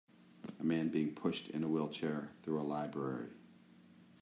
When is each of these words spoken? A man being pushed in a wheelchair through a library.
A 0.59 0.63
man 0.63 0.89
being 0.89 1.13
pushed 1.13 1.47
in 1.51 1.63
a 1.63 1.67
wheelchair 1.67 2.31
through 2.41 2.59
a 2.59 2.63
library. 2.65 3.29